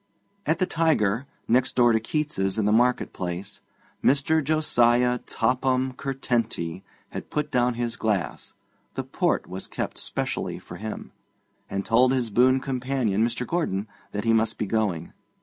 At 0.47 0.57
the 0.57 0.65
Tiger, 0.65 1.27
next 1.47 1.75
door 1.75 1.91
to 1.91 1.99
Keats's 1.99 2.57
in 2.57 2.65
the 2.65 2.71
market 2.71 3.13
place, 3.13 3.61
Mr. 4.03 4.43
Josiah 4.43 5.19
Topham 5.19 5.93
Curtenty 5.93 6.83
had 7.09 7.29
put 7.29 7.51
down 7.51 7.75
his 7.75 7.97
glass 7.97 8.55
(the 8.95 9.03
port 9.03 9.45
was 9.45 9.67
kept 9.67 9.99
specially 9.99 10.57
for 10.57 10.77
him), 10.77 11.11
and 11.69 11.85
told 11.85 12.13
his 12.13 12.31
boon 12.31 12.59
companion, 12.59 13.23
Mr. 13.23 13.45
Gordon, 13.45 13.87
that 14.11 14.23
he 14.23 14.33
must 14.33 14.57
be 14.57 14.65
going. 14.65 15.13